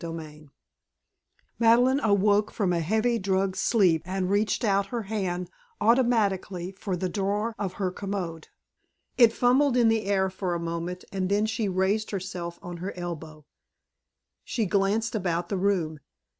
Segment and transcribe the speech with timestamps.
[0.03, 0.49] XXXII
[1.59, 5.47] Madeleine awoke from a heavy drugged sleep and reached out her hand
[5.79, 8.47] automatically for the drawer of her commode.
[9.19, 12.97] It fumbled in the air for a moment and then she raised herself on her
[12.97, 13.45] elbow.
[14.43, 15.99] She glanced about the room.